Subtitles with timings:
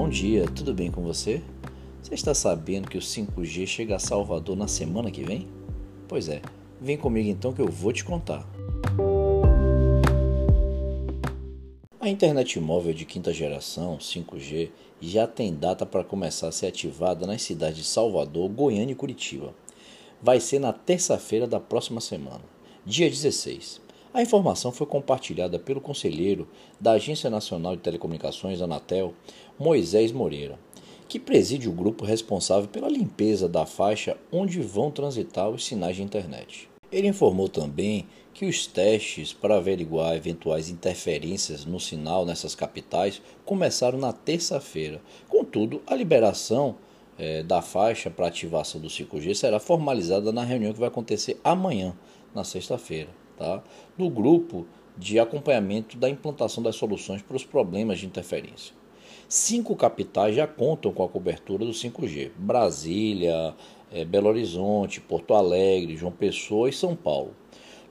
[0.00, 1.42] Bom dia, tudo bem com você?
[2.02, 5.46] Você está sabendo que o 5G chega a Salvador na semana que vem?
[6.08, 6.40] Pois é,
[6.80, 8.48] vem comigo então que eu vou te contar.
[12.00, 14.70] A internet móvel de quinta geração, 5G,
[15.02, 19.54] já tem data para começar a ser ativada nas cidades de Salvador, Goiânia e Curitiba.
[20.22, 22.40] Vai ser na terça-feira da próxima semana,
[22.86, 23.82] dia 16.
[24.12, 26.48] A informação foi compartilhada pelo conselheiro
[26.80, 29.14] da Agência Nacional de Telecomunicações, Anatel,
[29.56, 30.58] Moisés Moreira,
[31.08, 36.02] que preside o grupo responsável pela limpeza da faixa onde vão transitar os sinais de
[36.02, 36.68] internet.
[36.90, 43.96] Ele informou também que os testes para averiguar eventuais interferências no sinal nessas capitais começaram
[43.96, 45.00] na terça-feira.
[45.28, 46.74] Contudo, a liberação
[47.16, 51.96] eh, da faixa para ativação do 5G será formalizada na reunião que vai acontecer amanhã,
[52.34, 53.62] na sexta-feira tá?
[53.96, 54.66] do grupo
[54.98, 58.74] de acompanhamento da implantação das soluções para os problemas de interferência.
[59.26, 63.54] Cinco capitais já contam com a cobertura do 5G: Brasília,
[63.90, 67.34] é, Belo Horizonte, Porto Alegre, João Pessoa e São Paulo.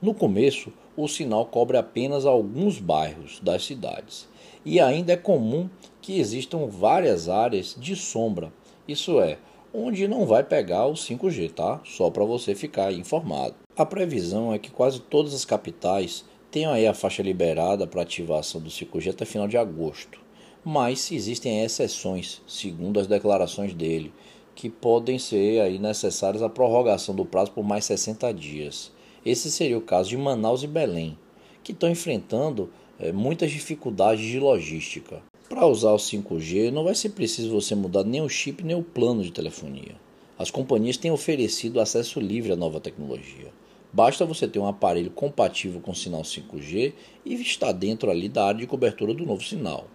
[0.00, 4.28] No começo, o sinal cobre apenas alguns bairros das cidades
[4.64, 5.68] e ainda é comum
[6.00, 8.52] que existam várias áreas de sombra,
[8.86, 9.38] isso é,
[9.72, 11.80] onde não vai pegar o 5G, tá?
[11.84, 13.54] Só para você ficar informado.
[13.80, 18.60] A previsão é que quase todas as capitais tenham aí a faixa liberada para ativação
[18.60, 20.20] do 5G até final de agosto.
[20.62, 24.12] Mas existem exceções, segundo as declarações dele,
[24.54, 28.92] que podem ser aí necessárias a prorrogação do prazo por mais 60 dias.
[29.24, 31.16] Esse seria o caso de Manaus e Belém,
[31.64, 35.22] que estão enfrentando é, muitas dificuldades de logística.
[35.48, 38.82] Para usar o 5G, não vai ser preciso você mudar nem o chip nem o
[38.82, 39.94] plano de telefonia.
[40.38, 43.50] As companhias têm oferecido acesso livre à nova tecnologia.
[43.92, 46.92] Basta você ter um aparelho compatível com o sinal 5G
[47.24, 49.88] e estar dentro ali da área de cobertura do novo sinal.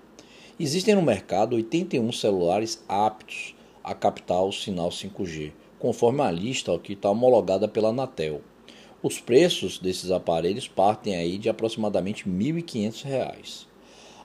[0.59, 6.93] Existem no mercado 81 celulares aptos a captar o sinal 5G, conforme a lista que
[6.93, 8.41] está homologada pela Anatel.
[9.01, 13.74] Os preços desses aparelhos partem aí de aproximadamente R$ 1.500.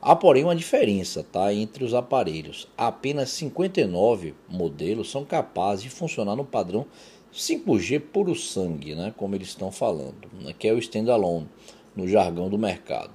[0.02, 2.66] Há, porém, uma diferença tá, entre os aparelhos.
[2.74, 6.86] Apenas 59 modelos são capazes de funcionar no padrão
[7.34, 11.48] 5G puro sangue, né, como eles estão falando, né, que é o standalone,
[11.94, 13.12] no jargão do mercado,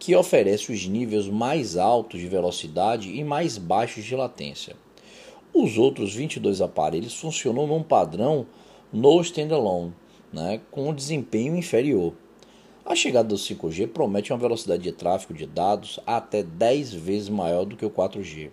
[0.00, 4.74] que oferece os níveis mais altos de velocidade e mais baixos de latência.
[5.54, 8.46] Os outros 22 aparelhos funcionam num padrão
[8.92, 9.94] no standalone,
[10.32, 12.14] né, com um desempenho inferior.
[12.88, 17.64] A chegada do 5G promete uma velocidade de tráfego de dados até 10 vezes maior
[17.64, 18.50] do que o 4G,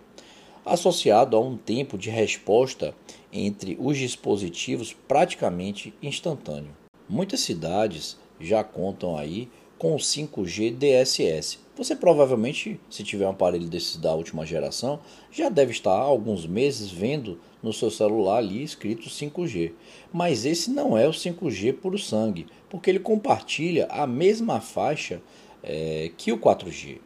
[0.66, 2.92] associado a um tempo de resposta
[3.32, 6.76] entre os dispositivos praticamente instantâneo.
[7.08, 9.48] Muitas cidades já contam aí
[9.78, 11.58] com o 5G DSS.
[11.76, 16.46] Você provavelmente, se tiver um aparelho desses da última geração, já deve estar há alguns
[16.46, 19.72] meses vendo no seu celular ali escrito 5G.
[20.12, 25.20] Mas esse não é o 5G puro sangue, porque ele compartilha a mesma faixa
[25.62, 26.98] é, que o 4G.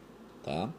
[0.43, 0.69] Tá?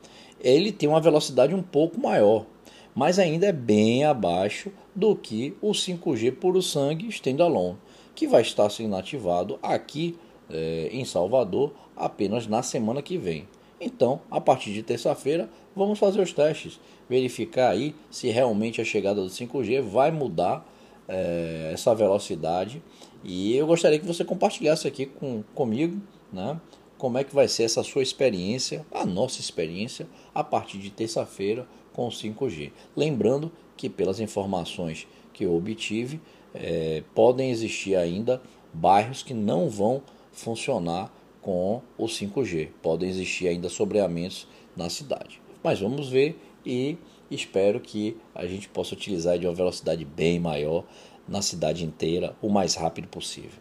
[0.40, 2.46] Ele tem uma velocidade um pouco maior,
[2.94, 7.76] mas ainda é bem abaixo do que o 5G puro sangue standalone,
[8.14, 10.16] que vai estar sendo ativado aqui
[10.50, 13.46] é, em Salvador apenas na semana que vem.
[13.80, 16.78] Então, a partir de terça-feira, vamos fazer os testes,
[17.08, 20.66] verificar aí se realmente a chegada do 5G vai mudar
[21.08, 22.82] é, essa velocidade.
[23.24, 26.00] E eu gostaria que você compartilhasse aqui com, comigo,
[26.32, 26.60] né?
[26.98, 31.66] Como é que vai ser essa sua experiência, a nossa experiência, a partir de terça-feira
[31.94, 32.72] com o 5G.
[32.94, 36.20] Lembrando que, pelas informações que eu obtive,
[36.54, 40.02] é, podem existir ainda bairros que não vão
[40.32, 42.68] funcionar com o 5G.
[42.82, 44.46] Podem existir ainda sobreamentos
[44.76, 45.40] na cidade.
[45.62, 46.96] Mas vamos ver e
[47.30, 50.84] espero que a gente possa utilizar de uma velocidade bem maior
[51.26, 53.60] na cidade inteira o mais rápido possível.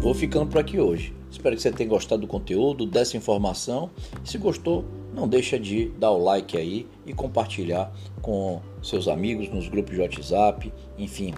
[0.00, 1.12] Vou ficando por aqui hoje.
[1.28, 3.90] Espero que você tenha gostado do conteúdo, dessa informação.
[4.24, 4.84] Se gostou,
[5.16, 7.90] não deixa de dar o like aí e compartilhar
[8.20, 11.32] com seus amigos nos grupos de WhatsApp, enfim,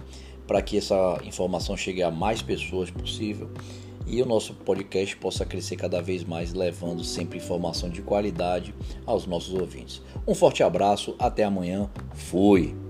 [0.45, 3.49] para que essa informação chegue a mais pessoas possível
[4.05, 9.25] e o nosso podcast possa crescer cada vez mais, levando sempre informação de qualidade aos
[9.25, 10.01] nossos ouvintes.
[10.27, 12.88] Um forte abraço, até amanhã, fui!